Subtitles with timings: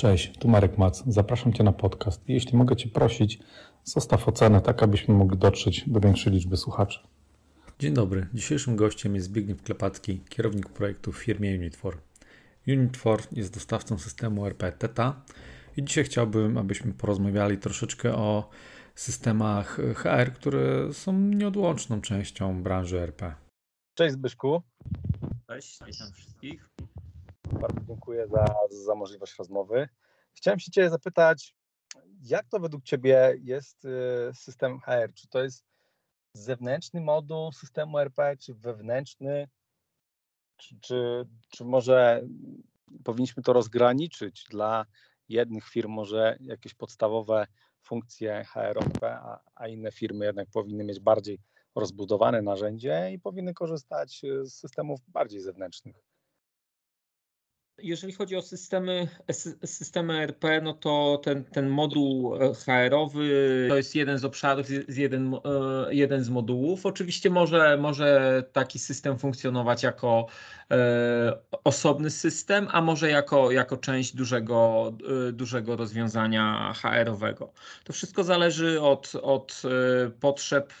[0.00, 1.02] Cześć, tu Marek Mac.
[1.06, 2.28] Zapraszam Cię na podcast.
[2.28, 3.38] Jeśli mogę Cię prosić,
[3.84, 6.98] zostaw ocenę, tak abyśmy mogli dotrzeć do większej liczby słuchaczy.
[7.78, 8.26] Dzień dobry.
[8.34, 11.92] Dzisiejszym gościem jest Zbigniew Klepacki, kierownik projektu w firmie Unit4.
[12.68, 15.22] Unit4 jest dostawcą systemu RP Teta
[15.76, 18.50] i dzisiaj chciałbym, abyśmy porozmawiali troszeczkę o
[18.94, 23.34] systemach HR, które są nieodłączną częścią branży RP.
[23.94, 24.62] Cześć Zbyszku.
[25.48, 26.70] Cześć, witam wszystkich.
[27.52, 29.88] Bardzo dziękuję za, za możliwość rozmowy.
[30.32, 31.54] Chciałem się Cię zapytać,
[32.22, 33.88] jak to według Ciebie jest y,
[34.34, 35.14] system HR?
[35.14, 35.64] Czy to jest
[36.34, 39.48] zewnętrzny moduł systemu RP, czy wewnętrzny?
[40.56, 42.22] Czy, czy, czy może
[43.04, 44.86] powinniśmy to rozgraniczyć dla
[45.28, 47.46] jednych firm, może jakieś podstawowe
[47.82, 51.38] funkcje HR-owe, a, a inne firmy jednak powinny mieć bardziej
[51.74, 56.09] rozbudowane narzędzie i powinny korzystać z systemów bardziej zewnętrznych?
[57.82, 59.08] Jeżeli chodzi o systemy,
[59.64, 64.96] systemy RP, no to ten, ten moduł e, HR-owy to jest jeden z obszarów, z
[64.96, 65.38] jeden, e,
[65.94, 66.86] jeden z modułów.
[66.86, 70.26] Oczywiście może, może taki system funkcjonować jako
[70.70, 74.92] e, osobny system, a może jako, jako część dużego,
[75.32, 77.52] dużego rozwiązania HR-owego.
[77.84, 79.62] To wszystko zależy od, od
[80.20, 80.72] potrzeb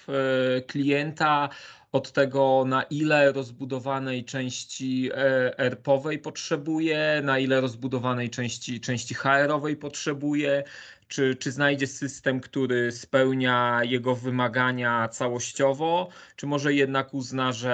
[0.66, 1.48] klienta,
[1.92, 5.10] od tego, na ile rozbudowanej części
[5.56, 10.64] ERP-owej potrzebuje, na ile rozbudowanej części, części HR-owej potrzebuje,
[11.08, 17.72] czy, czy znajdzie system, który spełnia jego wymagania całościowo, czy może jednak uzna, że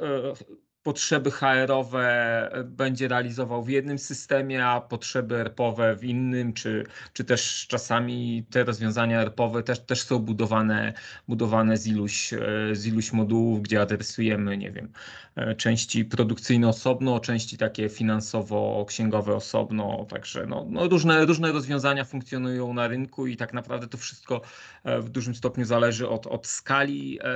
[0.00, 0.34] e, e,
[0.82, 7.66] potrzeby HR-owe będzie realizował w jednym systemie, a potrzeby ERP-owe w innym, czy, czy też
[7.68, 10.92] czasami te rozwiązania ERP-owe też, też są budowane,
[11.28, 12.30] budowane z, iluś,
[12.72, 14.92] z iluś modułów, gdzie adresujemy, nie wiem,
[15.56, 22.88] części produkcyjne osobno, części takie finansowo-księgowe osobno, także no, no różne, różne rozwiązania funkcjonują na
[22.88, 24.40] rynku i tak naprawdę to wszystko
[24.84, 27.26] e, w dużym stopniu zależy od, od skali e,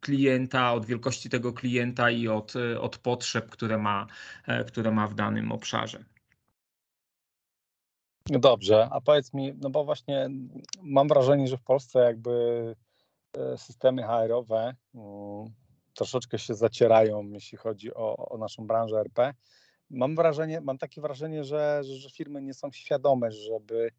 [0.00, 4.06] klienta, od wielkości tego klienta, klienta i od, od potrzeb, które ma,
[4.46, 6.04] e, które ma w danym obszarze.
[8.26, 10.28] Dobrze, a powiedz mi, no bo właśnie
[10.82, 12.32] mam wrażenie, że w Polsce jakby
[13.32, 15.54] e, systemy HR-owe mm,
[15.94, 19.34] troszeczkę się zacierają, jeśli chodzi o, o naszą branżę RP.
[19.90, 23.90] Mam wrażenie, mam takie wrażenie, że, że firmy nie są świadome, żeby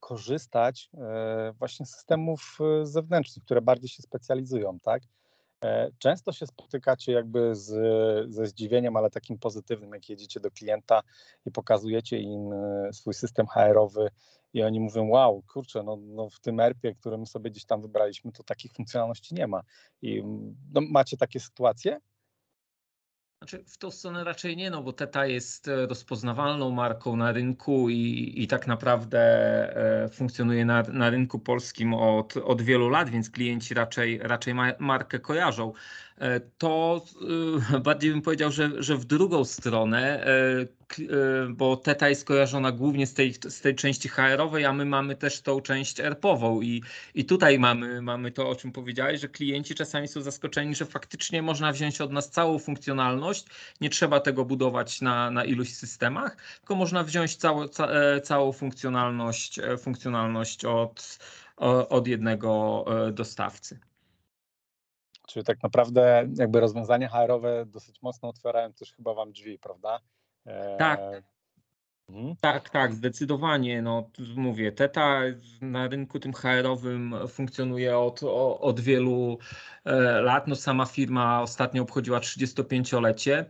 [0.00, 5.02] korzystać e, właśnie z systemów zewnętrznych, które bardziej się specjalizują, tak?
[5.64, 7.68] E, często się spotykacie jakby z,
[8.34, 11.02] ze zdziwieniem, ale takim pozytywnym, jak jedziecie do klienta
[11.46, 14.10] i pokazujecie im e, swój system HR-owy
[14.54, 17.82] i oni mówią, wow, kurczę, no, no w tym ERP-ie, który my sobie gdzieś tam
[17.82, 19.62] wybraliśmy, to takich funkcjonalności nie ma.
[20.02, 20.22] I
[20.72, 22.00] no, macie takie sytuacje?
[23.44, 27.90] Znaczy w tą stronę raczej nie, no bo Teta jest e, rozpoznawalną marką na rynku
[27.90, 29.18] i, i tak naprawdę
[30.04, 35.18] e, funkcjonuje na, na rynku polskim od, od wielu lat, więc klienci raczej, raczej markę
[35.18, 35.72] kojarzą.
[36.18, 37.04] E, to
[37.74, 40.66] e, bardziej bym powiedział, że, że w drugą stronę, e,
[41.48, 45.40] bo Teta jest kojarzona głównie z tej, z tej części HR-owej, a my mamy też
[45.40, 46.82] tą część ERP-ową i,
[47.14, 51.42] i tutaj mamy, mamy to, o czym powiedziałeś, że klienci czasami są zaskoczeni, że faktycznie
[51.42, 53.46] można wziąć od nas całą funkcjonalność,
[53.80, 57.88] nie trzeba tego budować na, na iluś systemach, tylko można wziąć całą, ca,
[58.22, 61.18] całą funkcjonalność, funkcjonalność od,
[61.88, 63.78] od jednego dostawcy.
[65.26, 70.00] Czyli tak naprawdę jakby rozwiązania HR-owe dosyć mocno otwierają też chyba Wam drzwi, prawda?
[70.78, 71.00] Tak.
[72.08, 72.36] Mhm.
[72.40, 73.82] Tak, tak, zdecydowanie.
[73.82, 75.20] No, mówię, Teta
[75.60, 78.20] na rynku tym HR-owym funkcjonuje od,
[78.60, 79.38] od wielu
[79.84, 80.46] e, lat.
[80.46, 83.44] No, sama firma ostatnio obchodziła 35-lecie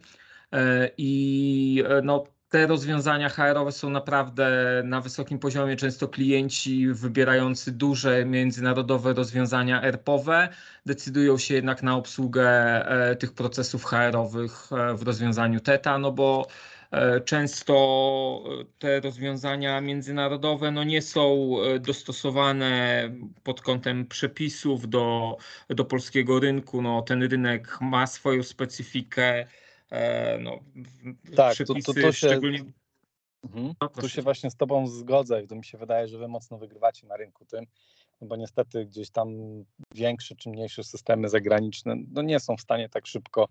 [0.52, 2.24] e, i e, no,
[2.54, 4.48] te rozwiązania HR-owe są naprawdę
[4.84, 5.76] na wysokim poziomie.
[5.76, 10.48] Często klienci wybierający duże międzynarodowe rozwiązania ERP-owe
[10.86, 12.48] decydują się jednak na obsługę
[13.10, 16.46] e, tych procesów HR-owych e, w rozwiązaniu TETA, no bo
[16.90, 17.74] e, często
[18.78, 23.10] te rozwiązania międzynarodowe no nie są dostosowane
[23.42, 25.36] pod kątem przepisów do,
[25.68, 26.82] do polskiego rynku.
[26.82, 29.63] No, ten rynek ma swoją specyfikę E,
[30.40, 30.60] no,
[31.36, 32.64] tak, to, to, to się, szczególnie...
[33.44, 33.74] Mhm.
[33.80, 36.58] No, tu się właśnie z Tobą zgodzę i to mi się wydaje, że Wy mocno
[36.58, 37.66] wygrywacie na rynku tym,
[38.20, 39.28] no bo niestety gdzieś tam
[39.94, 43.48] większe czy mniejsze systemy zagraniczne no nie są w stanie tak szybko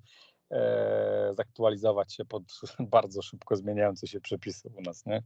[0.51, 2.43] e, zaktualizować się pod
[2.79, 5.23] bardzo szybko zmieniające się przepisy u nas, nie?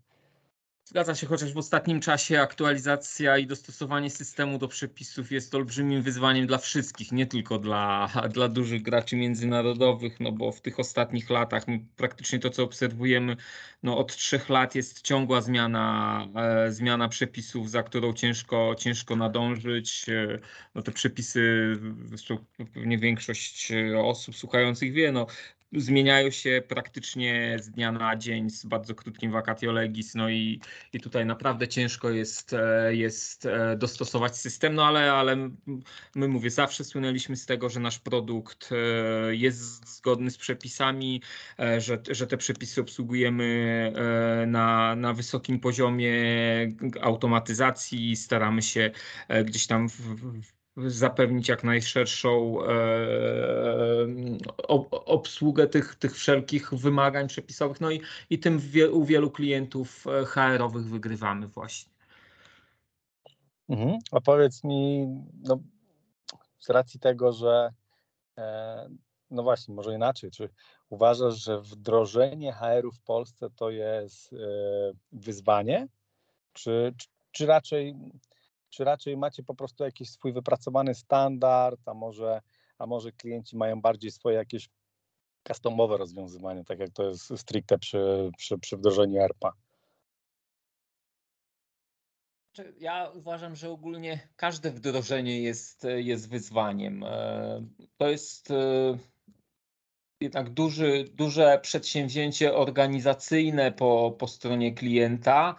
[0.90, 6.48] Zgadza się, chociaż w ostatnim czasie aktualizacja i dostosowanie systemu do przepisów jest olbrzymim wyzwaniem
[6.48, 11.66] dla wszystkich, nie tylko dla, dla dużych graczy międzynarodowych, no bo w tych ostatnich latach
[11.96, 13.38] praktycznie to, co obserwujemy,
[13.84, 20.10] no od trzech lat jest ciągła zmiana, e, zmiana przepisów, za którą ciężko, ciężko nadążyć.
[20.10, 20.40] E,
[20.76, 21.74] no te przepisy,
[22.06, 22.38] zresztą
[22.74, 23.72] pewnie większość
[24.04, 25.28] osób słuchających wie, no
[25.74, 30.62] zmieniają się praktycznie z dnia na dzień z bardzo krótkim vacatio legis, no i,
[30.94, 35.50] i tutaj naprawdę ciężko jest, e, jest e, dostosować system, no ale, ale
[36.16, 41.22] my mówię, zawsze słynęliśmy z tego, że nasz produkt e, jest zgodny z przepisami,
[41.78, 43.48] że, że te przepisy obsługujemy
[44.48, 46.14] na, na wysokim poziomie
[47.02, 48.92] automatyzacji, staramy się
[49.46, 52.68] gdzieś tam w, w zapewnić jak najszerszą e,
[54.92, 57.82] obsługę tych, tych wszelkich wymagań przepisowych.
[57.82, 61.92] No i, i tym u wielu klientów e, HR-owych wygrywamy właśnie.
[63.70, 63.98] Mhm.
[64.12, 65.08] A powiedz mi,
[65.44, 65.60] no,
[66.60, 67.74] z racji tego, że
[68.38, 68.90] e,
[69.32, 70.50] no właśnie, może inaczej, czy
[70.90, 74.36] uważasz, że wdrożenie HR-u w Polsce to jest
[75.12, 75.88] wyzwanie,
[76.54, 77.96] czy, czy, czy raczej
[78.70, 82.42] czy raczej macie po prostu jakiś swój wypracowany standard, a może,
[82.78, 84.70] a może klienci mają bardziej swoje jakieś
[85.48, 89.54] customowe rozwiązywanie, tak jak to jest stricte przy, przy, przy wdrożeniu ERPA?
[92.80, 97.04] Ja uważam, że ogólnie każde wdrożenie jest, jest wyzwaniem.
[97.04, 97.62] E,
[97.98, 98.98] to jest e,
[100.22, 105.56] jednak duży, duże przedsięwzięcie organizacyjne po, po stronie klienta.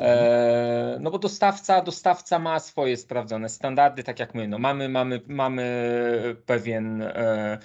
[0.00, 4.48] E, no bo dostawca, dostawca ma swoje sprawdzone standardy, tak jak my.
[4.48, 5.66] No mamy, mamy, mamy
[6.46, 7.58] pewien e,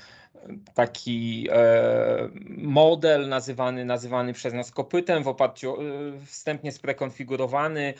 [0.73, 5.85] taki e, model nazywany, nazywany przez nas kopytem w oparciu, e,
[6.25, 7.93] wstępnie sprekonfigurowany,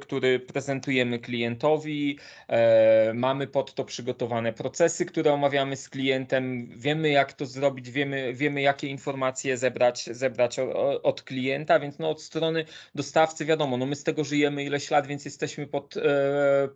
[0.00, 2.18] który prezentujemy klientowi.
[2.48, 6.68] E, mamy pod to przygotowane procesy, które omawiamy z klientem.
[6.76, 10.58] Wiemy jak to zrobić, wiemy, wiemy jakie informacje zebrać, zebrać
[11.02, 12.64] od klienta, więc no od strony
[12.94, 15.94] dostawcy wiadomo, no my z tego żyjemy ileś lat, więc jesteśmy pod,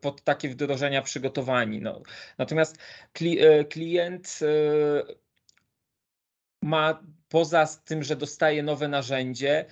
[0.01, 1.81] pod takie wdrożenia przygotowani.
[1.81, 2.03] No.
[2.39, 2.79] Natomiast
[3.69, 4.41] klient
[6.63, 9.65] ma poza tym, że dostaje nowe narzędzie,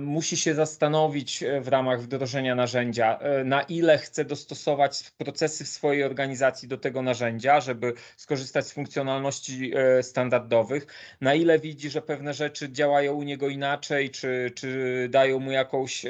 [0.00, 5.68] musi się zastanowić e, w ramach wdrożenia narzędzia, e, na ile chce dostosować procesy w
[5.68, 9.72] swojej organizacji do tego narzędzia, żeby skorzystać z funkcjonalności
[10.02, 10.86] standardowych,
[11.20, 16.02] na ile widzi, że pewne rzeczy działają u niego inaczej, czy, czy dają mu jakąś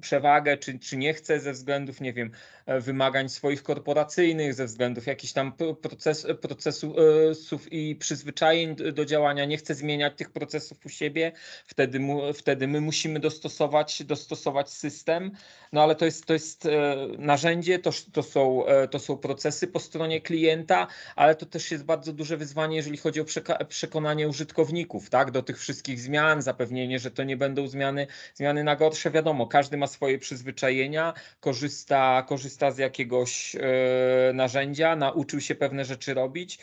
[0.00, 2.30] przewagę, czy, czy nie chce ze względów, nie wiem,
[2.66, 5.52] wymagań swoich korporacyjnych, ze względów jakichś tam
[5.82, 11.32] proces, procesów i przyzwyczajeń do działania, nie chce zmieniać tych procesów u siebie,
[11.66, 15.30] wtedy, mu, wtedy my musimy dostosować, dostosować system,
[15.72, 19.66] no ale to jest, to jest e, narzędzie, to, to, są, e, to są procesy
[19.66, 20.86] po stronie klienta,
[21.16, 23.24] ale to też jest bardzo duże wyzwanie, jeżeli chodzi o
[23.68, 28.76] przekonanie użytkowników, tak, do tych wszystkich zmian, zapewnienie, że to nie będą zmiany, zmiany na
[28.76, 29.10] gorsze.
[29.10, 36.14] Wiadomo, każdy ma swoje przyzwyczajenia, korzysta, korzysta z jakiegoś e, narzędzia, nauczył się pewne rzeczy
[36.14, 36.58] robić.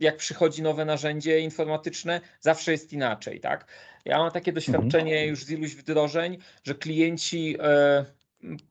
[0.00, 3.66] Jak przychodzi nowe narzędzie informatyczne, zawsze jest inaczej, tak.
[4.04, 5.28] Ja mam takie doświadczenie mhm.
[5.28, 8.04] już z iluś wdrożeń, że klienci e,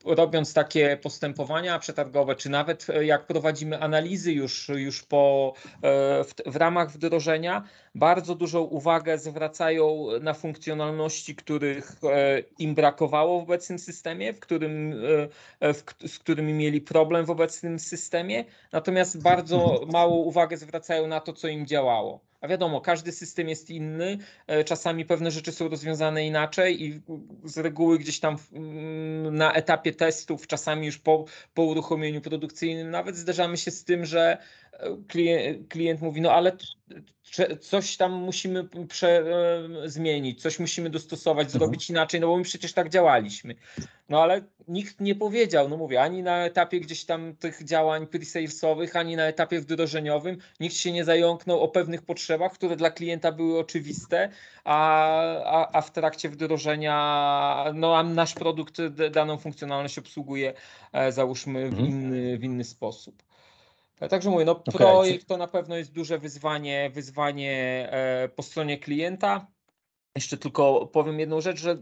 [0.06, 6.34] robiąc takie postępowania przetargowe, czy nawet e, jak prowadzimy analizy już, już po, e, w,
[6.46, 7.63] w, ramach wdrożenia,
[7.96, 11.96] bardzo dużą uwagę zwracają na funkcjonalności, których
[12.60, 14.94] im brakowało w obecnym systemie, w którym,
[15.62, 21.34] w, z którymi mieli problem w obecnym systemie, natomiast bardzo małą uwagę zwracają na to,
[21.34, 22.20] co im działało.
[22.44, 27.02] A wiadomo, każdy system jest inny, e, czasami pewne rzeczy są rozwiązane inaczej i
[27.44, 28.38] z reguły gdzieś tam
[29.32, 34.38] na etapie testów, czasami już po, po uruchomieniu produkcyjnym, nawet zderzamy się z tym, że
[35.08, 36.51] klient, klient mówi, no ale
[37.60, 39.24] coś tam musimy prze,
[39.84, 41.60] e, zmienić, coś musimy dostosować, mhm.
[41.60, 43.56] zrobić inaczej, no bo my przecież tak działaliśmy.
[44.10, 48.96] No ale nikt nie powiedział, no mówię, ani na etapie gdzieś tam tych działań pre-salesowych,
[48.96, 53.60] ani na etapie wdrożeniowym, nikt się nie zająknął o pewnych potrzebach, które dla klienta były
[53.60, 54.30] oczywiste,
[54.63, 55.10] a,
[55.44, 60.53] a, a w trakcie wdrożenia, no a nasz produkt daną funkcjonalność obsługuje,
[60.94, 61.89] e, załóżmy, w mhm.
[61.89, 63.24] inny, w inny sposób.
[64.10, 64.74] Także mówię, no okay.
[64.74, 69.48] projekt to na pewno jest duże wyzwanie, wyzwanie e, po stronie klienta.
[70.16, 71.78] Jeszcze tylko powiem jedną rzecz, że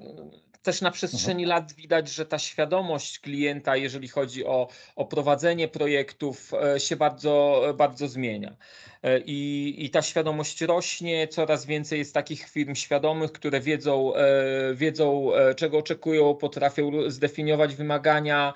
[0.64, 1.50] też na przestrzeni mhm.
[1.50, 7.64] lat widać, że ta świadomość klienta, jeżeli chodzi o, o prowadzenie projektów, e, się bardzo,
[7.78, 8.56] bardzo zmienia.
[9.04, 14.76] E, I, I ta świadomość rośnie, coraz więcej jest takich firm świadomych, które wiedzą, e,
[14.76, 18.54] wiedzą czego oczekują, potrafią zdefiniować wymagania,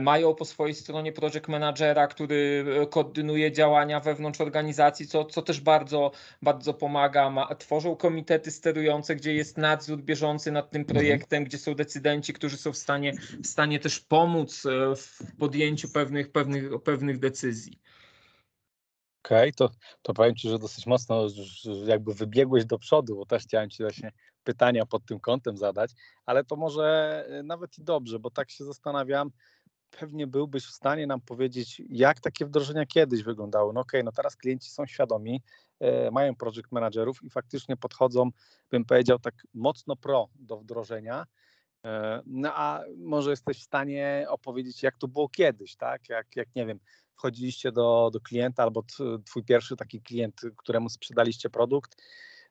[0.00, 6.10] mają po swojej stronie project managera, który koordynuje działania wewnątrz organizacji, co, co też bardzo,
[6.42, 7.30] bardzo pomaga.
[7.30, 10.98] Ma, tworzą komitety sterujące, gdzie jest nadzór bieżący nad tym mhm.
[10.98, 13.12] projektem, gdzie są decydenci, którzy są w stanie,
[13.42, 17.80] w stanie też pomóc e, w podjęciu pewnych, pewnych, pewnych decyzji.
[19.24, 19.70] Okej, okay, to,
[20.02, 21.26] to powiem Ci, że dosyć mocno
[21.86, 24.12] jakby wybiegłeś do przodu, bo też chciałem Ci właśnie
[24.44, 25.92] pytania pod tym kątem zadać,
[26.26, 26.84] ale to może
[27.28, 29.30] e, nawet i dobrze, bo tak się zastanawiam,
[29.98, 33.72] pewnie byłbyś w stanie nam powiedzieć, jak takie wdrożenia kiedyś wyglądały.
[33.72, 35.42] No okej, okay, no teraz klienci są świadomi,
[35.80, 38.30] e, mają project managerów i faktycznie podchodzą,
[38.70, 41.26] bym powiedział, tak mocno pro do wdrożenia.
[41.84, 46.08] E, no a może jesteś w stanie opowiedzieć, jak to było kiedyś, tak?
[46.08, 46.80] Jak, jak nie wiem,
[47.14, 48.82] wchodziliście do, do klienta albo
[49.26, 52.02] twój pierwszy taki klient, któremu sprzedaliście produkt,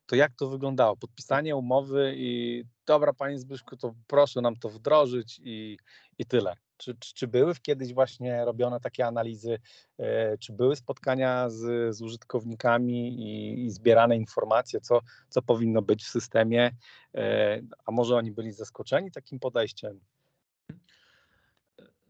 [0.05, 0.97] to jak to wyglądało?
[0.97, 5.77] Podpisanie umowy i dobra, panie Zbyszku, to proszę nam to wdrożyć i,
[6.17, 6.55] i tyle.
[6.77, 9.59] Czy, czy, czy, były kiedyś właśnie robione takie analizy,
[9.97, 16.03] e, czy były spotkania z, z użytkownikami i, i, zbierane informacje, co, co powinno być
[16.03, 16.71] w systemie,
[17.15, 19.99] e, a może oni byli zaskoczeni takim podejściem?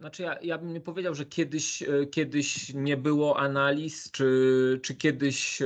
[0.04, 4.96] Znaczy ja, ja bym nie powiedział, że kiedyś, e, kiedyś nie było analiz, czy, czy
[4.96, 5.60] kiedyś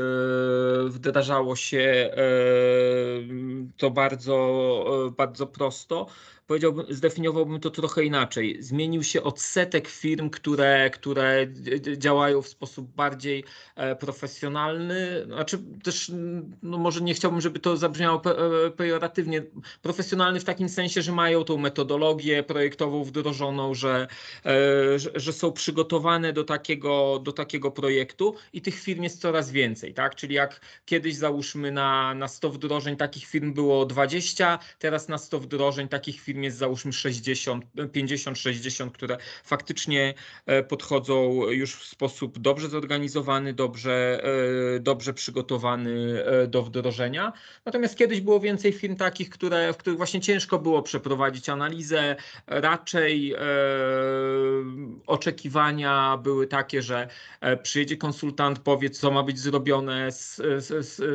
[0.88, 2.12] wdrażało się
[3.78, 6.08] to bardzo, bardzo prosto
[6.48, 8.58] powiedziałbym, zdefiniowałbym to trochę inaczej.
[8.60, 11.48] Zmienił się odsetek firm, które, które
[11.98, 13.44] działają w sposób bardziej
[13.76, 15.26] e, profesjonalny.
[15.26, 16.12] Znaczy też,
[16.64, 19.44] no może nie chciałbym, żeby to zabrzmiało e, pejoratywnie.
[19.82, 24.08] Profesjonalny w takim sensie, że mają tą metodologię projektową wdrożoną, że,
[24.46, 29.52] e, że, że są przygotowane do takiego, do takiego projektu i tych firm jest coraz
[29.52, 30.16] więcej, tak?
[30.16, 35.40] Czyli jak kiedyś załóżmy na, na 100 wdrożeń takich firm było 20, teraz na 100
[35.40, 40.14] wdrożeń takich firm firm jest załóżmy 60, 50-60, które faktycznie
[40.46, 44.24] e, podchodzą już w sposób dobrze zorganizowany, dobrze,
[44.76, 47.34] e, dobrze przygotowany e, do wdrożenia.
[47.66, 52.16] Natomiast kiedyś było więcej firm takich, które, w których właśnie ciężko było przeprowadzić analizę.
[52.48, 53.36] Raczej
[55.08, 57.08] oczekiwania były takie, że
[57.64, 60.10] przyjedzie konsultant, powie, co ma być zrobione,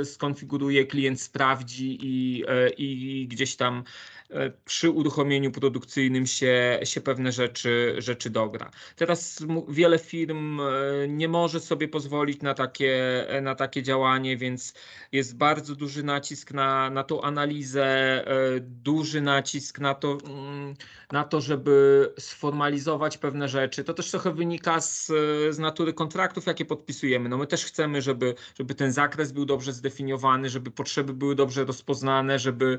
[0.04, 2.44] skonfiguruje, klient sprawdzi i,
[2.76, 4.11] i gdzieś tam E,
[4.64, 8.70] przy uruchomieniu produkcyjnym się, się pewne rzeczy, rzeczy dogra.
[8.96, 10.64] Teraz wiele firm e,
[11.08, 14.74] nie może sobie pozwolić na takie, na takie działanie, więc
[15.12, 17.84] jest bardzo duży nacisk na, na tą analizę,
[18.26, 20.74] e, duży nacisk na to, mm,
[21.12, 23.84] na to, żeby sformalizować pewne rzeczy.
[23.84, 25.06] To też trochę wynika z,
[25.50, 27.28] z natury kontraktów, jakie podpisujemy.
[27.28, 31.64] No my też chcemy, żeby, żeby ten zakres był dobrze zdefiniowany, żeby potrzeby były dobrze
[31.64, 32.78] rozpoznane, żeby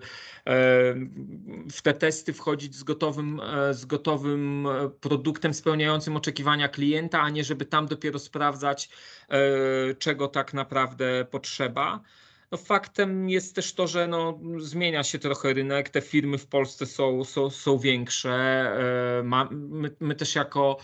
[1.71, 7.29] w te testy wchodzić z gotowym, e, z gotowym e, produktem spełniającym oczekiwania klienta, a
[7.29, 8.89] nie żeby tam dopiero sprawdzać,
[9.29, 9.39] e,
[9.95, 11.99] czego tak naprawdę potrzeba.
[12.51, 16.85] No faktem jest też to, że no, zmienia się trochę rynek, te firmy w Polsce
[16.85, 18.71] są, są, są większe.
[19.51, 20.77] My, my też jako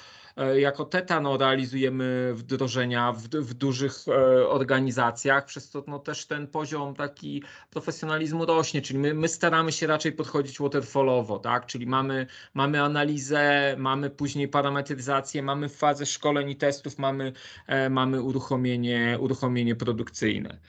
[0.46, 6.48] jako TETA no, realizujemy wdrożenia w, w dużych e, organizacjach, przez to no, też ten
[6.48, 11.66] poziom taki profesjonalizmu rośnie, czyli my, my staramy się raczej podchodzić waterfallowo, tak?
[11.66, 17.34] czyli mamy, mamy analizę, mamy później parametryzację, mamy fazę szkoleń i testów, mamy,
[17.68, 20.60] e, mamy uruchomienie, uruchomienie produkcyjne.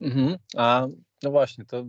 [0.00, 0.36] Mhm.
[0.56, 0.86] A
[1.22, 1.84] no właśnie, to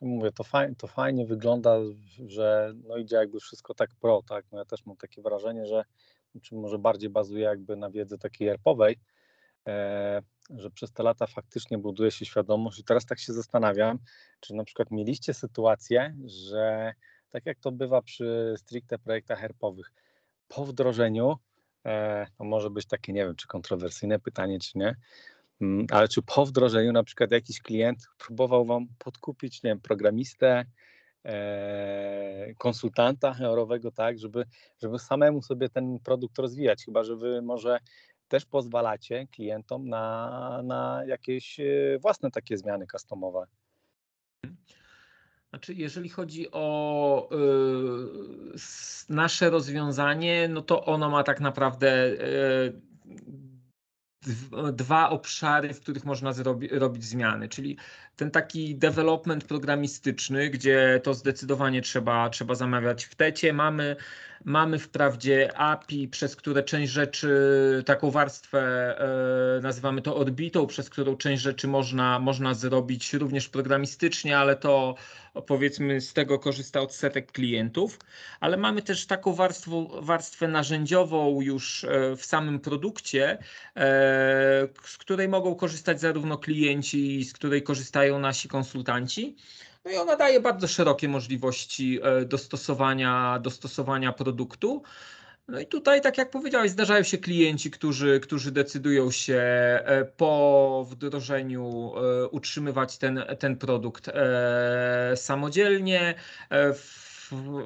[0.00, 1.78] mówię, to fajnie, to fajnie wygląda,
[2.26, 4.44] że no idzie jakby wszystko tak pro, tak?
[4.52, 5.84] No ja też mam takie wrażenie, że
[6.42, 8.98] czy może bardziej bazuje jakby na wiedzy takiej erpowej,
[9.66, 13.98] e, że przez te lata faktycznie buduje się świadomość i teraz tak się zastanawiam,
[14.40, 16.92] czy na przykład mieliście sytuację, że
[17.30, 19.92] tak jak to bywa przy stricte projektach erpowych,
[20.48, 21.36] po wdrożeniu,
[21.86, 24.96] e, to może być takie, nie wiem, czy kontrowersyjne pytanie, czy nie,
[25.90, 30.64] ale czy po wdrożeniu na przykład jakiś klient próbował Wam podkupić, nie wiem, programistę,
[31.24, 34.44] e, konsultanta HR-owego, tak, żeby,
[34.82, 37.78] żeby samemu sobie ten produkt rozwijać, chyba że Wy może
[38.28, 43.46] też pozwalacie klientom na, na jakieś e, własne takie zmiany customowe.
[45.50, 48.58] Znaczy, jeżeli chodzi o y,
[49.08, 52.89] nasze rozwiązanie, no to ono ma tak naprawdę y,
[54.72, 57.76] dwa obszary, w których można zrobi, robić zmiany, czyli
[58.20, 63.52] ten taki development programistyczny, gdzie to zdecydowanie trzeba, trzeba zamawiać w tecie.
[63.52, 63.96] Mamy,
[64.44, 67.30] mamy wprawdzie API, przez które część rzeczy,
[67.86, 68.60] taką warstwę
[69.58, 74.94] e, nazywamy to odbitą, przez którą część rzeczy można, można zrobić również programistycznie, ale to
[75.46, 77.98] powiedzmy z tego korzysta odsetek klientów,
[78.40, 83.38] ale mamy też taką warstwę, warstwę narzędziową już e, w samym produkcie, e,
[84.84, 89.36] z której mogą korzystać zarówno klienci, z której korzystają nasi konsultanci.
[89.84, 94.82] No i ona daje bardzo szerokie możliwości e, dostosowania, dostosowania produktu.
[95.48, 100.86] No i tutaj, tak jak powiedziałeś, zdarzają się klienci, którzy, którzy decydują się e, po
[100.90, 104.10] wdrożeniu e, utrzymywać ten, ten produkt
[105.14, 106.14] samodzielnie.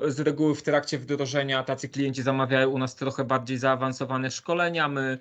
[0.07, 4.89] Z reguły w trakcie wdrożenia tacy klienci zamawiają u nas trochę bardziej zaawansowane szkolenia.
[4.89, 5.19] My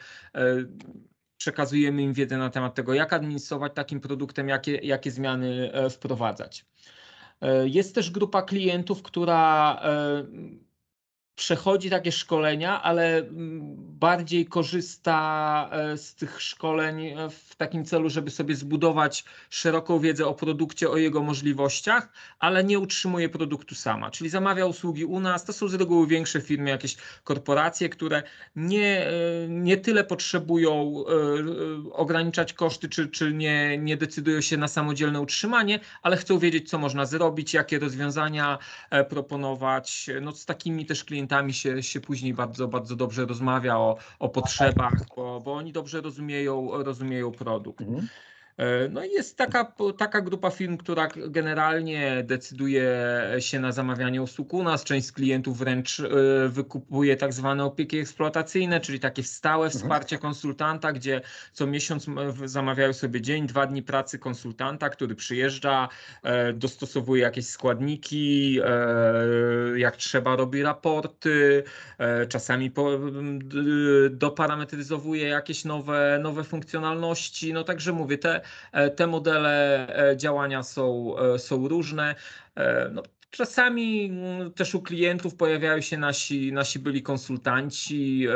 [1.43, 6.65] przekazujemy im wiedzę na temat tego, jak administrować takim produktem, jakie, jakie zmiany wprowadzać.
[7.63, 9.81] Jest też grupa klientów, która
[11.35, 18.09] przechodzi takie szkolenia, ale mm, bardziej korzysta e, z tych szkoleń e, w takim celu,
[18.09, 22.09] żeby sobie zbudować szeroką wiedzę o produkcie, o jego możliwościach,
[22.39, 24.11] ale nie utrzymuje produktu sama.
[24.11, 25.45] Czyli zamawia usługi u nas.
[25.45, 28.23] To są z reguły większe firmy, jakieś korporacje, które
[28.55, 29.11] nie, e,
[29.49, 31.03] nie tyle potrzebują
[31.91, 36.77] ograniczać koszty, czy, czy nie, nie decydują się na samodzielne utrzymanie, ale chcą wiedzieć, co
[36.77, 38.57] można zrobić, jakie rozwiązania
[39.09, 40.09] proponować.
[40.21, 44.29] No, z takimi też klientami klientami się, się później bardzo, bardzo dobrze rozmawia o, o
[44.29, 47.81] potrzebach, bo, bo oni dobrze rozumieją, rozumieją produkt.
[47.81, 48.07] Mhm.
[48.57, 52.91] E, no i jest taka, taka grupa firm, która generalnie decyduje
[53.39, 54.83] się na zamawianie usług u nas.
[54.83, 56.03] Część z klientów wręcz e,
[56.49, 59.81] wykupuje tak zwane opieki eksploatacyjne, czyli takie stałe mhm.
[59.81, 61.21] wsparcie konsultanta, gdzie
[61.53, 62.05] co miesiąc
[62.45, 65.89] zamawiają sobie dzień, dwa dni pracy konsultanta, który przyjeżdża,
[66.23, 68.59] e, dostosowuje jakieś składniki,
[69.75, 71.63] jak trzeba robi raporty,
[72.29, 72.71] czasami
[74.09, 77.53] doparametryzowuje jakieś nowe, nowe funkcjonalności.
[77.53, 78.41] No także mówię, te,
[78.95, 82.15] te modele e, działania są, e, są różne.
[82.91, 83.03] No,
[83.35, 88.27] Czasami mm, też u klientów pojawiają się nasi, nasi byli konsultanci,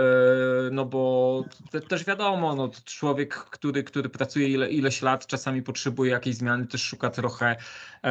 [0.71, 1.43] no bo
[1.87, 6.81] też wiadomo, no człowiek, który, który pracuje ile, ileś lat, czasami potrzebuje jakiejś zmiany, też
[6.81, 7.55] szuka trochę,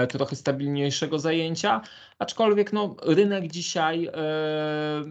[0.09, 1.81] trochę stabilniejszego zajęcia.
[2.19, 4.11] Aczkolwiek no, rynek dzisiaj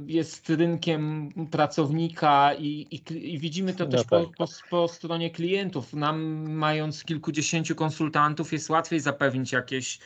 [0.07, 4.09] jest rynkiem pracownika i, i, i widzimy to no też tak.
[4.09, 5.93] po, po, po, stronie klientów.
[5.93, 10.01] Nam, mając kilkudziesięciu konsultantów, jest łatwiej zapewnić jakieś E,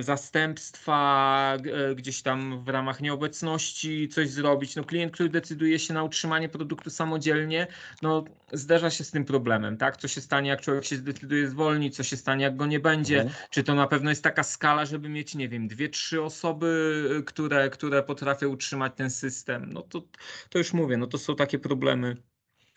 [0.00, 1.56] zastępstwa,
[1.90, 4.76] e, gdzieś tam w ramach nieobecności coś zrobić.
[4.76, 7.66] No klient, który decyduje się na utrzymanie produktu samodzielnie,
[8.02, 9.96] no zderza się z tym problemem, tak?
[9.96, 13.20] Co się stanie, jak człowiek się zdecyduje zwolnić, co się stanie, jak go nie będzie,
[13.20, 13.34] mhm.
[13.50, 17.70] czy to na pewno jest taka skala, żeby mieć, nie wiem, dwie, trzy osoby, które,
[17.70, 19.72] które potrafią utrzymać ten system.
[19.72, 20.02] No to,
[20.48, 22.16] to już mówię, no to są takie problemy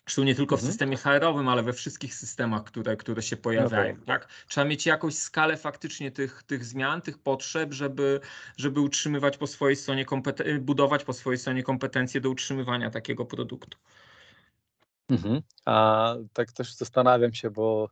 [0.10, 0.72] Zresztą nie tylko w mhm.
[0.72, 3.94] systemie HR-owym, ale we wszystkich systemach, które, które się pojawiają.
[3.94, 4.06] Okay.
[4.06, 4.28] Tak?
[4.48, 8.20] Trzeba mieć jakąś skalę faktycznie tych, tych zmian, tych potrzeb, żeby,
[8.58, 13.78] żeby utrzymywać po swojej stronie kompeten- budować po swojej stronie kompetencje do utrzymywania takiego produktu.
[15.10, 15.42] Mhm.
[15.66, 17.90] A tak też zastanawiam się, bo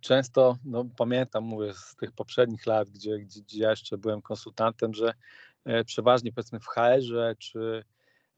[0.00, 4.94] często, no pamiętam, mówię z tych poprzednich lat, gdzie, gdzie, gdzie ja jeszcze byłem konsultantem,
[4.94, 5.14] że
[5.64, 7.84] e, przeważnie powiedzmy w HR-ze czy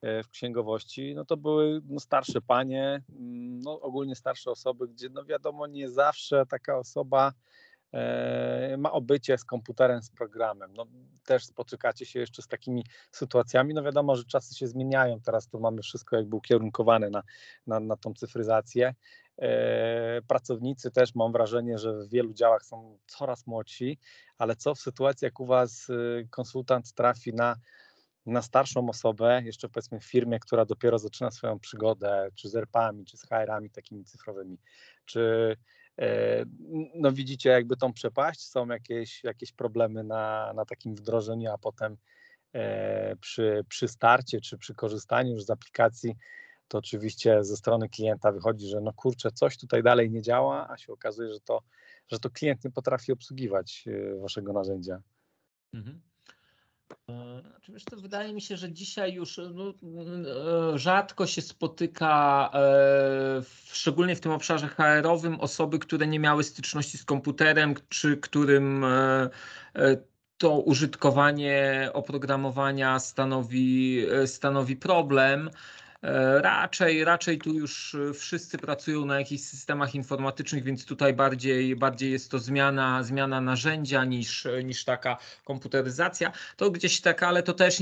[0.02, 5.24] w księgowości, no to były no, starsze panie, mm, no, ogólnie starsze osoby, gdzie no
[5.24, 7.32] wiadomo, nie zawsze taka osoba
[7.92, 10.74] e, ma obycie z komputerem, z programem.
[10.74, 10.86] No,
[11.24, 13.74] też spotykacie się jeszcze z takimi sytuacjami.
[13.74, 15.20] No wiadomo, że czasy się zmieniają.
[15.20, 17.22] Teraz to mamy wszystko jakby ukierunkowane na,
[17.66, 18.94] na, na tą cyfryzację.
[19.38, 23.98] E, pracownicy też mam wrażenie, że w wielu działach są coraz młodsi,
[24.38, 27.56] ale co w sytuacji, jak u Was y, konsultant trafi na
[28.26, 33.04] na starszą osobę, jeszcze powiedzmy w firmie, która dopiero zaczyna swoją przygodę, czy z ERP-ami,
[33.04, 34.58] czy z HR-ami takimi cyfrowymi,
[35.04, 35.56] czy
[35.98, 36.44] e,
[36.94, 41.96] no widzicie jakby tą przepaść, są jakieś, jakieś problemy na, na takim wdrożeniu, a potem
[42.52, 46.16] e, przy, przy starcie, czy przy korzystaniu już z aplikacji,
[46.68, 50.76] to oczywiście ze strony klienta wychodzi, że no kurczę, coś tutaj dalej nie działa, a
[50.76, 51.62] się okazuje, że to,
[52.08, 55.02] że to klient nie potrafi obsługiwać e, waszego narzędzia.
[55.74, 56.12] Mhm.
[57.11, 59.74] E, znaczy, to wydaje mi się, że dzisiaj już no,
[60.74, 66.98] e, rzadko się spotyka, e, szczególnie w tym obszarze HR-owym, osoby, które nie miały styczności
[66.98, 68.85] z komputerem, czy którym
[70.38, 75.50] to użytkowanie oprogramowania stanowi, stanowi problem.
[76.40, 82.30] Raczej, raczej tu już wszyscy pracują na jakichś systemach informatycznych, więc tutaj bardziej, bardziej jest
[82.30, 86.32] to zmiana, zmiana narzędzia niż, niż taka komputeryzacja.
[86.56, 87.78] To gdzieś tak, ale to też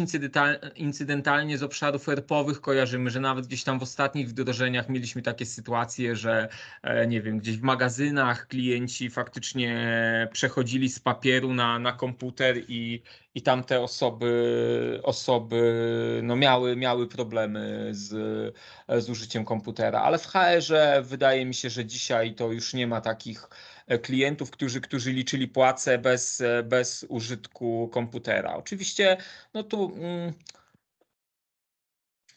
[0.76, 6.16] incydentalnie z obszarów ERP-owych kojarzymy, że nawet gdzieś tam w ostatnich wdrożeniach mieliśmy takie sytuacje,
[6.16, 6.48] że
[7.08, 13.02] nie wiem, gdzieś w magazynach klienci faktycznie przechodzili z papieru na, na komputer i,
[13.34, 18.09] i tamte osoby, osoby no miały, miały problemy z,
[18.98, 20.00] z użyciem komputera.
[20.00, 23.48] Ale w HR-ze wydaje mi się, że dzisiaj to już nie ma takich
[24.02, 28.54] klientów, którzy, którzy liczyli płace bez, bez użytku komputera.
[28.54, 29.16] Oczywiście,
[29.54, 29.92] no tu.
[29.96, 30.32] Mm,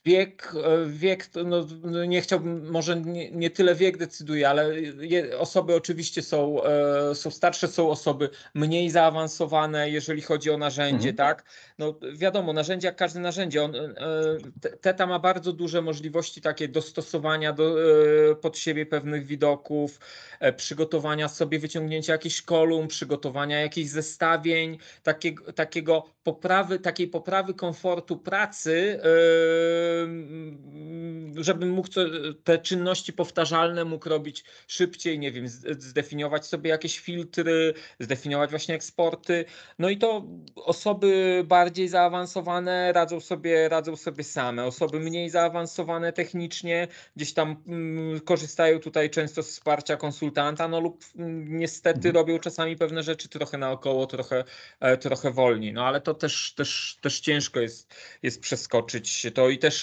[0.05, 5.39] Wiek, e, wiek no, no, nie chciałbym, może nie, nie, tyle wiek decyduje, ale je,
[5.39, 11.15] osoby oczywiście są, e, są starsze, są osoby mniej zaawansowane, jeżeli chodzi o narzędzie, mhm.
[11.15, 11.43] tak?
[11.77, 13.91] No wiadomo, narzędzie jak każde narzędzie, on, e,
[14.81, 17.75] Teta ma bardzo duże możliwości takie dostosowania do,
[18.41, 19.99] pod siebie pewnych widoków,
[20.57, 28.99] przygotowania sobie, wyciągnięcia jakichś kolumn, przygotowania jakichś zestawień, takiego, takiego poprawy, takiej poprawy komfortu pracy,
[31.35, 31.87] żebym mógł
[32.43, 39.45] te czynności powtarzalne mógł robić szybciej, nie wiem, zdefiniować sobie jakieś filtry, zdefiniować właśnie eksporty.
[39.79, 40.25] No i to
[40.55, 44.65] osoby bardziej zaawansowane radzą sobie, radzą sobie same.
[44.65, 51.03] Osoby mniej zaawansowane technicznie gdzieś tam mm, korzystają tutaj często z wsparcia konsultanta, no lub
[51.15, 52.15] mm, niestety mhm.
[52.15, 54.43] robią czasami pewne rzeczy trochę naokoło, trochę,
[54.79, 55.73] e, trochę wolniej.
[55.73, 59.82] No ale to też, też, też ciężko jest, jest przeskoczyć to i też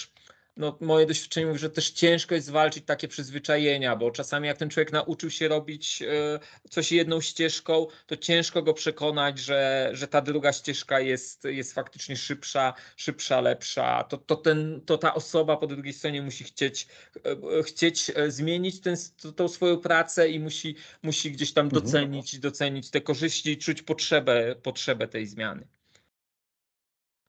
[0.57, 4.69] no, moje doświadczenie mówi, że też ciężko jest zwalczyć takie przyzwyczajenia, bo czasami jak ten
[4.69, 10.21] człowiek nauczył się robić e, coś jedną ścieżką, to ciężko go przekonać, że, że ta
[10.21, 14.03] druga ścieżka jest, jest faktycznie szybsza, szybsza, lepsza.
[14.03, 16.87] To, to, ten, to ta osoba po drugiej stronie musi chcieć,
[17.25, 18.95] e, chcieć e, zmienić ten,
[19.35, 21.83] tą swoją pracę i musi, musi gdzieś tam mhm.
[21.83, 25.67] docenić, docenić te korzyści, czuć potrzebę, potrzebę tej zmiany.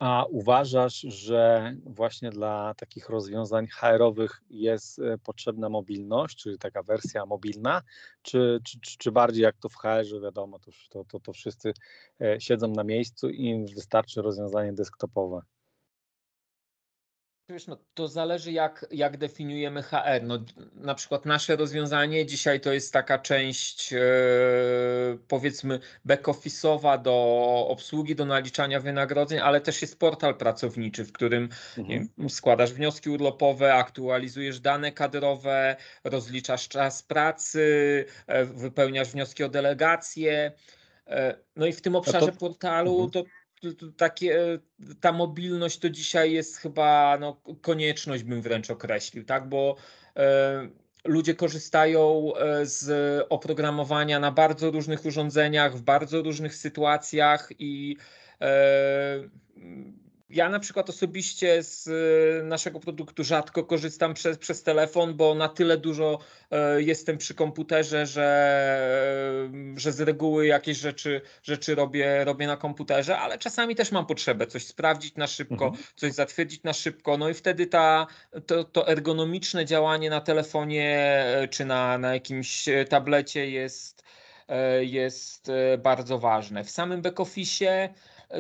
[0.05, 7.27] A uważasz, że właśnie dla takich rozwiązań HR-owych jest e, potrzebna mobilność, czyli taka wersja
[7.27, 7.83] mobilna,
[8.23, 11.73] czy, czy, czy bardziej jak to w HR-ze, wiadomo, to, to, to, wszyscy
[12.21, 15.41] e, siedzą na miejscu i im wystarczy rozwiązanie desktopowe?
[17.53, 20.23] Wiesz, no, to zależy jak, jak definiujemy HR.
[20.23, 20.39] No,
[20.75, 23.99] na przykład nasze rozwiązanie dzisiaj to jest taka część e,
[25.29, 27.13] powiedzmy back-office'owa do
[27.69, 32.09] obsługi, do naliczania wynagrodzeń, ale też jest portal pracowniczy, w którym mhm.
[32.19, 40.53] wiem, składasz wnioski urlopowe, aktualizujesz dane kadrowe, rozliczasz czas pracy, e, wypełniasz wnioski o delegacje.
[41.07, 42.39] E, no i w tym obszarze to...
[42.39, 43.11] portalu mhm.
[43.11, 43.25] to
[43.97, 44.59] takie, e,
[45.01, 49.49] ta mobilność to dzisiaj jest chyba no, konieczność, bym wręcz określił, tak?
[49.49, 49.77] Bo
[50.17, 50.69] e,
[51.05, 57.97] ludzie korzystają e, z oprogramowania na bardzo różnych urządzeniach, w bardzo różnych sytuacjach i
[60.33, 65.49] ja na przykład osobiście z e, naszego produktu rzadko korzystam przez, przez telefon, bo na
[65.49, 66.19] tyle dużo
[66.51, 68.25] e, jestem przy komputerze, że,
[69.75, 74.07] e, że z reguły jakieś rzeczy, rzeczy robię, robię na komputerze, ale czasami też mam
[74.07, 75.85] potrzebę coś sprawdzić na szybko, mhm.
[75.97, 77.19] coś zatwierdzić na szybko.
[77.19, 78.07] No i wtedy ta,
[78.47, 84.03] to, to ergonomiczne działanie na telefonie czy na, na jakimś tablecie jest,
[84.81, 86.65] jest bardzo ważne.
[86.65, 87.89] W samym back-office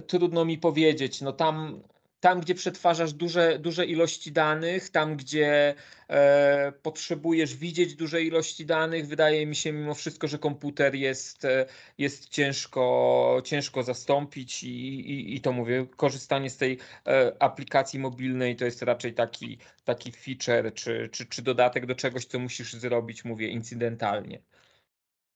[0.06, 1.20] trudno mi powiedzieć.
[1.20, 1.82] No tam,
[2.22, 5.74] tam gdzie przetwarzasz duże, duże ilości danych, tam gdzie
[6.08, 11.66] e, potrzebujesz widzieć duże ilości danych, wydaje mi się mimo wszystko, że komputer jest, e,
[11.98, 14.68] jest ciężko, ciężko zastąpić i,
[15.10, 20.12] i, i to mówię, korzystanie z tej e, aplikacji mobilnej to jest raczej taki, taki
[20.12, 24.42] feature czy, czy, czy dodatek do czegoś, co musisz zrobić, mówię, incydentalnie.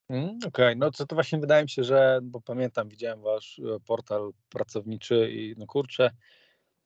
[0.09, 0.75] Mm, okej, okay.
[0.75, 5.31] no to, to właśnie wydaje mi się, że, bo pamiętam, widziałem wasz e, portal pracowniczy
[5.31, 6.11] i no kurczę,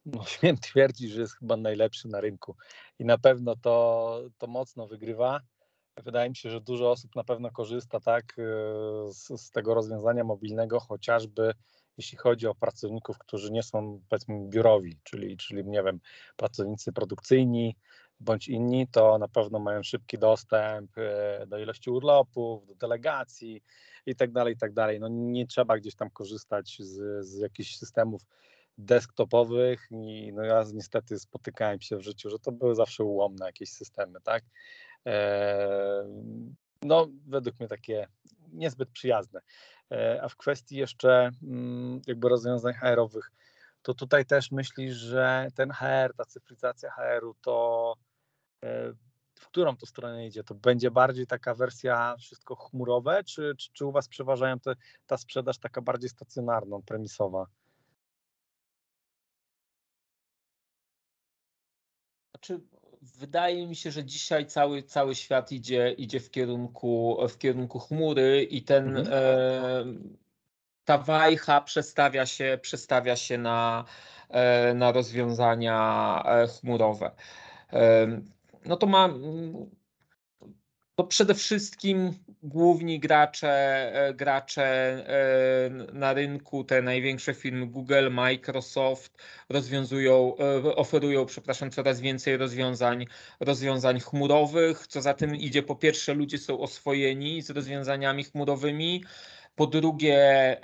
[0.06, 2.56] no śmiem twierdzić, że jest chyba najlepszy na rynku
[3.00, 5.40] i na pewno to, to mocno wygrywa.
[6.04, 8.44] Wydaje mi się, że dużo osób na pewno korzysta tak e,
[9.12, 11.54] z, z tego rozwiązania mobilnego, chociażby
[11.98, 16.00] jeśli chodzi o pracowników, którzy nie są powiedzmy biurowi, czyli, czyli nie wiem,
[16.36, 17.76] pracownicy produkcyjni,
[18.20, 23.64] bądź inni, to na pewno mają szybki dostęp e, do ilości urlopów, do delegacji
[24.06, 25.00] i tak dalej, i tak dalej.
[25.00, 28.22] No nie trzeba gdzieś tam korzystać z, z jakichś systemów
[28.78, 33.70] desktopowych i no ja niestety spotykałem się w życiu, że to były zawsze ułomne jakieś
[33.70, 34.44] systemy, tak?
[35.08, 36.04] E,
[36.84, 38.08] no według mnie takie
[38.52, 39.42] niezbyt przyjazne.
[39.92, 43.32] E, a w kwestii jeszcze mm, jakby rozwiązań HR-owych,
[43.82, 47.96] to tutaj też myślisz, że ten HR, ta cyfryzacja HR-u, to
[49.42, 50.44] w którą to stronę idzie?
[50.44, 54.76] To będzie bardziej taka wersja wszystko chmurowe, czy, czy, czy u Was przeważają te,
[55.08, 57.46] ta sprzedaż taka bardziej stacjonarna, premisowa?
[62.32, 62.60] Znaczy,
[63.02, 68.44] wydaje mi się, że dzisiaj cały, cały świat idzie, idzie w, kierunku, w kierunku chmury
[68.44, 69.08] i ten, mhm.
[69.12, 69.84] e,
[70.86, 73.86] ta wajcha przestawia się, przestawia się na,
[74.30, 77.12] e, na rozwiązania e, chmurowe.
[77.74, 78.08] E,
[78.66, 79.10] no to ma
[81.02, 83.50] to przede wszystkim główni gracze,
[83.94, 89.18] e, gracze e, na rynku, te największe firmy Google, Microsoft
[89.50, 93.06] rozwiązują, e, oferują, przepraszam, coraz więcej rozwiązań,
[93.40, 94.88] rozwiązań chmurowych.
[94.88, 99.04] Co za tym idzie, po pierwsze, ludzie są oswojeni z rozwiązaniami chmurowymi.
[99.56, 100.58] Po drugie,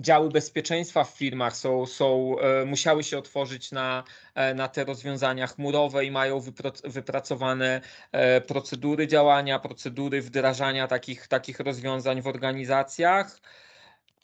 [0.00, 4.04] działy bezpieczeństwa w firmach są, są, e, musiały się otworzyć na,
[4.34, 6.40] e, na te rozwiązania chmurowe i mają
[6.84, 7.80] wypracowane
[8.12, 13.40] e, procedury działania, procedury wdrażania takich, takich rozwiązań w organizacjach.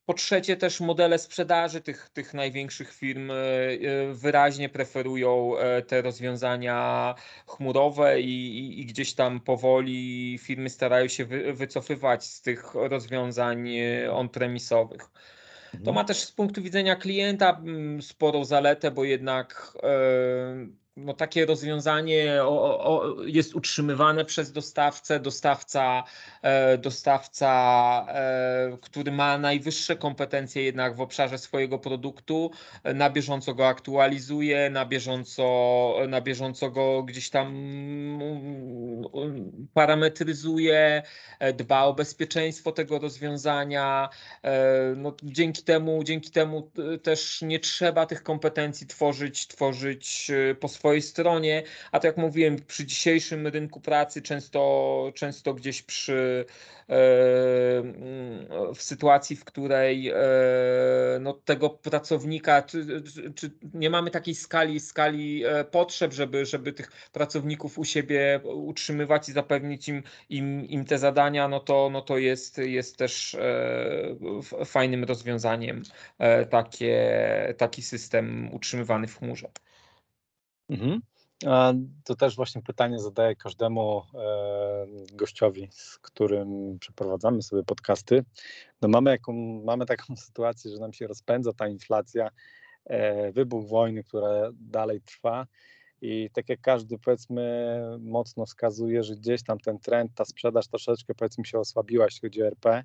[0.06, 3.32] Po trzecie, też modele sprzedaży tych, tych największych firm
[4.12, 5.52] wyraźnie preferują
[5.86, 7.14] te rozwiązania
[7.46, 13.68] chmurowe i, i, i gdzieś tam powoli firmy starają się wy, wycofywać z tych rozwiązań
[14.10, 15.08] on-premisowych.
[15.84, 21.46] To ma też z punktu widzenia klienta mm, sporą zaletę, bo jednak e, no, takie
[21.46, 26.04] rozwiązanie o, o, jest utrzymywane przez dostawcę, dostawca,
[26.42, 32.50] e, dostawca, e, który ma najwyższe kompetencje jednak w obszarze swojego produktu,
[32.94, 39.02] na bieżąco go aktualizuje, na bieżąco, na bieżąco go gdzieś tam mm,
[39.74, 41.02] parametryzuje,
[41.38, 44.08] e, dba o bezpieczeństwo tego rozwiązania.
[44.96, 46.70] No, dzięki temu, dzięki temu
[47.02, 52.56] też nie trzeba tych kompetencji tworzyć, tworzyć po swojemu swojej stronie, a tak jak mówiłem,
[52.66, 56.44] przy dzisiejszym rynku pracy często, często gdzieś przy
[56.88, 56.94] e,
[58.74, 60.14] w sytuacji, w której e,
[61.20, 63.02] no, tego pracownika, czy,
[63.34, 69.28] czy, nie mamy takiej skali, skali e, potrzeb, żeby, żeby tych pracowników u siebie utrzymywać
[69.28, 73.36] i zapewnić im, im, im te zadania, no to, no to jest, jest też
[74.64, 75.82] fajnym rozwiązaniem
[76.50, 76.98] takie,
[77.58, 79.48] taki system utrzymywany w chmurze.
[80.72, 81.00] Mhm.
[82.04, 88.24] To też właśnie pytanie zadaję każdemu e, gościowi, z którym przeprowadzamy sobie podcasty.
[88.82, 89.32] No mamy, jaką,
[89.64, 92.28] mamy taką sytuację, że nam się rozpędza ta inflacja,
[92.84, 95.46] e, wybuch wojny, która dalej trwa.
[96.00, 101.14] I tak jak każdy powiedzmy mocno wskazuje, że gdzieś tam ten trend, ta sprzedaż troszeczkę
[101.14, 102.84] powiedzmy się osłabiła, jeśli chodzi o RP.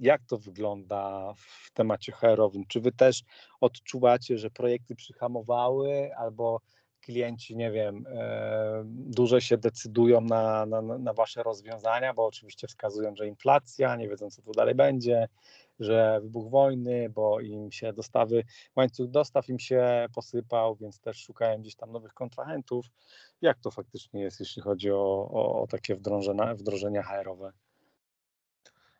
[0.00, 2.64] Jak to wygląda w temacie HR-owym?
[2.68, 3.22] Czy wy też
[3.60, 6.60] odczuwacie, że projekty przyhamowały albo
[7.04, 13.16] klienci, nie wiem, e, dłużej się decydują na, na, na wasze rozwiązania, bo oczywiście wskazują,
[13.16, 15.28] że inflacja, nie wiedzą co tu dalej będzie,
[15.80, 18.44] że wybuch wojny, bo im się dostawy,
[18.76, 22.86] łańcuch dostaw im się posypał, więc też szukają gdzieś tam nowych kontrahentów.
[23.40, 27.52] Jak to faktycznie jest, jeśli chodzi o, o, o takie wdrożenia, wdrożenia HR-owe?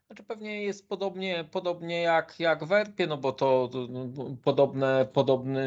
[0.07, 4.07] Znaczy pewnie jest podobnie, podobnie jak, jak w ERP-ie, no bo to, no,
[4.43, 5.61] podobne, podobny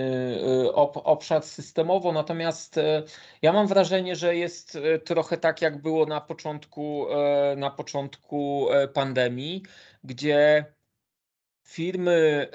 [0.65, 0.73] y,
[1.03, 3.03] obszar systemowo, natomiast y,
[3.41, 7.07] ja mam wrażenie, że jest y, trochę tak, jak było na początku,
[7.57, 9.63] na początku pandemii,
[10.03, 10.65] gdzie
[11.63, 12.47] firmy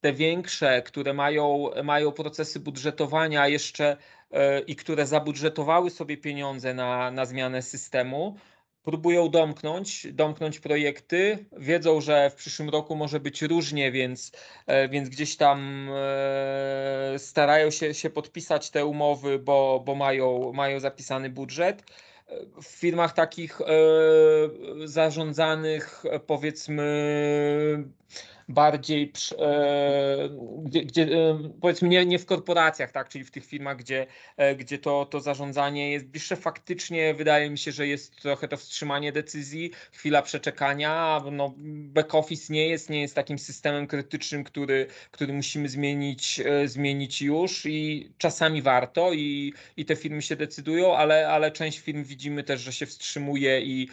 [0.00, 3.96] te większe, które mają, mają procesy budżetowania jeszcze
[4.66, 8.36] i które zabudżetowały sobie pieniądze na, na zmianę systemu,
[8.82, 14.32] próbują domknąć, domknąć projekty, wiedzą, że w przyszłym roku może być różnie, więc,
[14.66, 20.80] e, więc gdzieś tam e, starają się, się podpisać te umowy, bo, bo mają, mają
[20.80, 21.82] zapisany budżet.
[22.62, 23.66] W firmach takich e,
[24.84, 26.84] zarządzanych, powiedzmy,
[28.50, 30.28] bardziej, e,
[30.64, 34.56] gdzie, gdzie e, powiedzmy nie, nie w korporacjach, tak, czyli w tych firmach, gdzie, e,
[34.56, 39.12] gdzie to, to zarządzanie jest bliższe, faktycznie wydaje mi się, że jest trochę to wstrzymanie
[39.12, 45.32] decyzji, chwila przeczekania, no back office nie jest, nie jest takim systemem krytycznym, który, który
[45.32, 51.50] musimy zmienić, zmienić już i czasami warto i, i te firmy się decydują, ale, ale
[51.50, 53.88] część firm widzimy też, że się wstrzymuje i,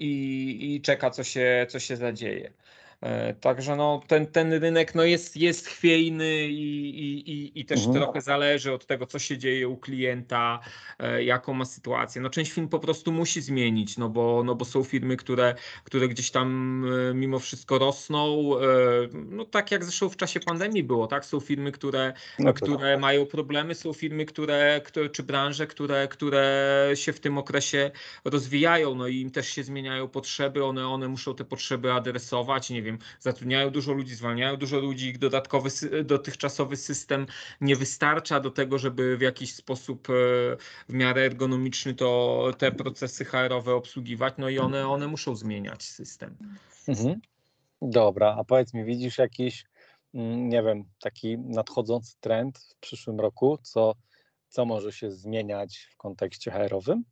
[0.00, 2.52] i, i czeka, co się, co się zadzieje.
[3.00, 7.86] E, także no, ten, ten rynek no jest, jest chwiejny i, i, i, i też
[7.86, 7.96] mhm.
[7.96, 10.60] trochę zależy od tego, co się dzieje u klienta,
[10.98, 12.22] e, jaką ma sytuację.
[12.22, 16.08] No, część firm po prostu musi zmienić, no bo, no bo są firmy, które, które
[16.08, 18.50] gdzieś tam e, mimo wszystko rosną.
[19.12, 21.24] No tak jak zresztą w czasie pandemii było, tak?
[21.24, 26.90] Są firmy, które, no które mają problemy, są firmy, które, które, czy branże, które, które
[26.94, 27.90] się w tym okresie
[28.24, 32.82] rozwijają, no i im też się zmieniają potrzeby, one, one muszą te potrzeby adresować, nie
[32.82, 32.89] wiem,
[33.20, 35.70] zatrudniają dużo ludzi, zwalniają dużo ludzi, ich dodatkowy,
[36.04, 37.26] dotychczasowy system
[37.60, 40.12] nie wystarcza do tego, żeby w jakiś sposób e,
[40.88, 46.36] w miarę ergonomiczny to te procesy HR-owe obsługiwać, no i one, one muszą zmieniać system.
[46.88, 47.20] Mhm.
[47.82, 49.64] Dobra, a powiedz mi, widzisz jakiś,
[50.14, 53.94] mm, nie wiem, taki nadchodzący trend w przyszłym roku, co,
[54.48, 57.04] co może się zmieniać w kontekście HR-owym?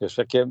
[0.00, 0.46] Wiesz, jakie,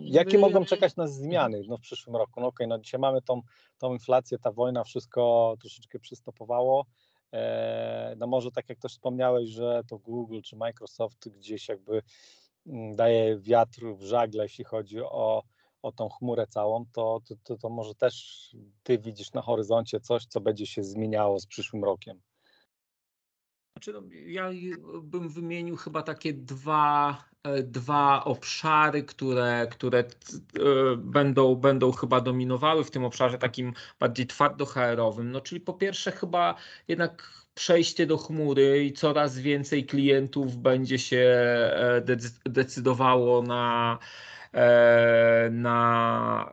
[0.00, 2.40] jakie mogą czekać nas zmiany no, w przyszłym roku?
[2.40, 3.42] No okay, no dzisiaj mamy tą,
[3.78, 6.86] tą inflację, ta wojna, wszystko troszeczkę przystopowało.
[7.32, 12.02] E, no może tak jak też wspomniałeś, że to Google czy Microsoft gdzieś jakby
[12.66, 15.42] mm, daje wiatr w żagle, jeśli chodzi o,
[15.82, 20.40] o tą chmurę całą, to, to, to, może też ty widzisz na horyzoncie coś, co
[20.40, 22.20] będzie się zmieniało z przyszłym rokiem.
[23.76, 24.50] Znaczy, no, ja
[25.02, 27.24] bym wymienił chyba takie dwa,
[27.62, 30.04] dwa obszary, które, które e,
[30.96, 35.30] będą, będą chyba dominowały w tym obszarze takim bardziej twardo HR-owym.
[35.30, 36.54] No, czyli po pierwsze chyba
[36.88, 42.02] jednak przejście do chmury i coraz więcej klientów będzie się e,
[42.46, 43.98] decydowało na
[45.50, 46.52] na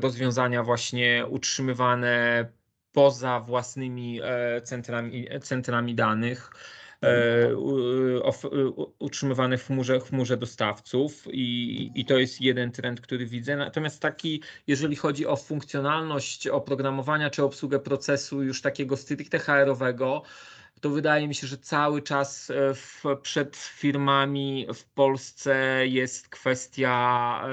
[0.00, 2.46] rozwiązania właśnie utrzymywane
[2.92, 6.50] poza własnymi e, centrami, centrami danych
[7.02, 7.56] e,
[8.98, 13.56] utrzymywane w chmurze, w chmurze dostawców i, i to jest jeden trend, który widzę.
[13.56, 20.22] Natomiast taki, jeżeli chodzi o funkcjonalność oprogramowania czy obsługę procesu już takiego stricte HR-owego,
[20.80, 27.42] to wydaje mi się, że cały czas e, w, przed firmami w Polsce jest kwestia
[27.44, 27.50] e,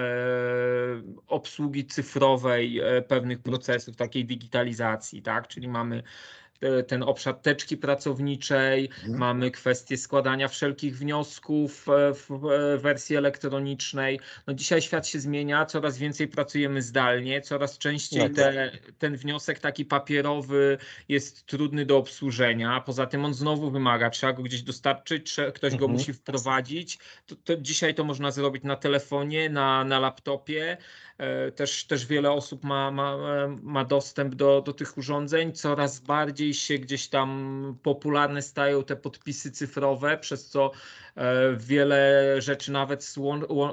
[1.28, 5.48] obsługi cyfrowej e, pewnych procesów, takiej digitalizacji, tak?
[5.48, 6.47] Czyli mamy E,
[6.88, 9.18] ten obszar teczki pracowniczej, mhm.
[9.18, 12.30] mamy kwestię składania wszelkich wniosków e, w
[12.82, 14.20] wersji elektronicznej.
[14.48, 19.60] No dzisiaj świat się zmienia, coraz więcej pracujemy zdalnie, coraz częściej no te, ten wniosek
[19.60, 20.78] taki papierowy
[21.10, 22.82] jest trudny do obsłużenia.
[22.86, 25.92] Poza tym on znowu wymaga, trzeba go gdzieś dostarczyć, ktoś go mhm.
[25.92, 27.00] musi wprowadzić.
[27.26, 30.78] To, to dzisiaj to można zrobić na telefonie, na, na laptopie.
[31.18, 33.18] E, też, też wiele osób ma, ma,
[33.64, 35.54] ma dostęp do, do tych urządzeń.
[35.54, 40.72] Coraz bardziej się gdzieś tam popularne stają te podpisy cyfrowe, przez co
[41.16, 43.16] e, wiele rzeczy, nawet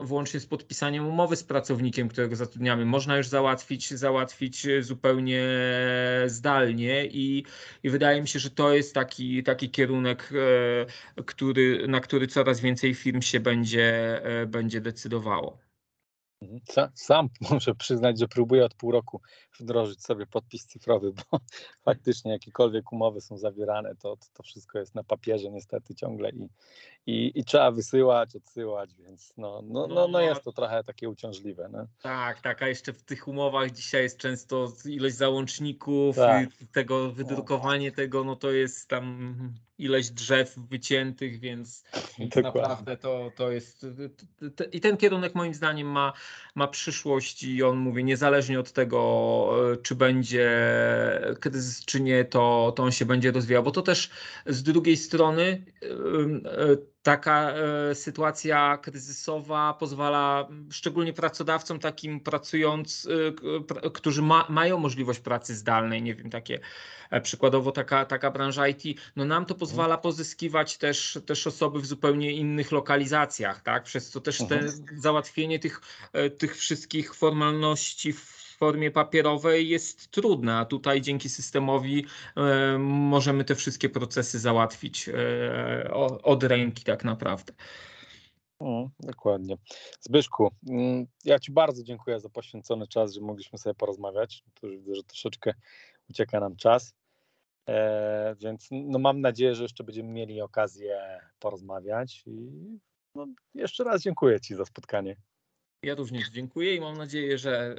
[0.03, 5.43] włącznie z podpisaniem umowy z pracownikiem, którego zatrudniamy, można już załatwić, załatwić zupełnie
[6.27, 7.45] zdalnie i,
[7.83, 10.31] i wydaje mi się, że to jest taki, taki kierunek,
[11.17, 15.65] e, który, na który coraz więcej firm się będzie, będzie decydowało.
[16.45, 16.91] Mhm.
[16.95, 19.21] Sam, muszę przyznać, że próbuję od pół roku
[19.61, 21.41] wdrożyć sobie podpis cyfrowy, bo
[21.85, 26.49] faktycznie jakiekolwiek umowy są zawierane, to, to wszystko jest na papierze niestety ciągle i,
[27.07, 31.09] i, i trzeba wysyłać, odsyłać, więc no, no, no, no, no jest to trochę takie
[31.09, 31.69] uciążliwe.
[31.73, 31.87] No.
[32.03, 36.49] Tak, tak, a jeszcze w tych umowach dzisiaj jest często ilość załączników, tak.
[36.73, 41.85] tego wydrukowanie tego, no to jest tam ileś drzew wyciętych, więc
[42.43, 43.87] naprawdę to, to jest.
[44.73, 46.13] I ten kierunek moim zdaniem ma,
[46.55, 50.51] ma przyszłość i on mówi, niezależnie od tego, e, czy będzie
[51.41, 53.63] kryzys, czy nie, to, to on się będzie rozwijał.
[53.63, 54.11] Bo to też
[54.47, 55.65] z drugiej strony
[57.05, 63.09] taka e, sytuacja kryzysowa pozwala szczególnie pracodawcom takim pracując,
[63.85, 66.61] e, którzy ma, mają możliwość pracy zdalnej, nie wiem, takie
[67.11, 71.87] e, przykładowo taka, taka branża IT, no nam to pozwala pozyskiwać też, też osoby w
[71.87, 73.83] zupełnie innych lokalizacjach, tak?
[73.83, 74.73] Przez co też te mhm.
[74.93, 75.81] załatwienie tych,
[76.39, 83.55] tych wszystkich formalności w formie papierowej jest trudne, a tutaj dzięki systemowi e, możemy te
[83.55, 85.91] wszystkie procesy załatwić e,
[86.23, 87.53] od ręki tak naprawdę.
[88.59, 89.57] O, dokładnie.
[90.01, 94.45] Zbyszku, mm, ja Ci bardzo dziękuję za poświęcony czas, że mogliśmy sobie porozmawiać.
[94.61, 95.55] To już widzę, że troszeczkę
[96.11, 96.95] ucieka nam czas.
[97.69, 102.23] E, więc no mam nadzieję, że jeszcze będziemy mieli okazję porozmawiać.
[102.27, 102.51] I
[103.15, 105.17] no, jeszcze raz dziękuję Ci za spotkanie.
[105.85, 107.77] Ja również dziękuję i mam nadzieję, że,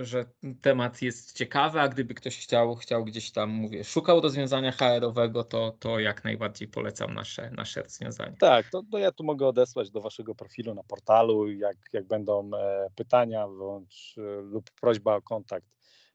[0.00, 0.24] e, że
[0.60, 5.76] temat jest ciekawy, a gdyby ktoś chciał, chciał gdzieś tam, mówię, szukał rozwiązania HR-owego, to,
[5.80, 8.36] to jak najbardziej polecam nasze, nasze rozwiązanie.
[8.40, 12.50] Tak, to, to ja tu mogę odesłać do waszego profilu na portalu, jak, jak będą
[12.54, 15.66] e, pytania bądź e, lub prośba o kontakt,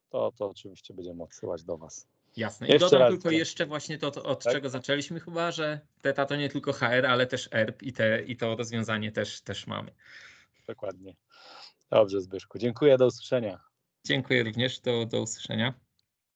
[0.10, 2.08] to, to oczywiście będziemy odsyłać do was.
[2.38, 2.68] Jasne.
[2.68, 4.54] I Jeszcze dodam tylko to- jeszcze właśnie to, to od Tak?
[4.54, 8.38] czego zaczęliśmy chyba, że TETA to nie tylko HR, ale też ERP i, te, i
[8.38, 9.91] to rozwiązanie też, też mamy.
[10.68, 11.16] Dokładnie.
[11.91, 12.59] Dobrze, Zbyszku.
[12.59, 13.59] Dziękuję, do usłyszenia.
[14.05, 15.74] Dziękuję również, do, do usłyszenia.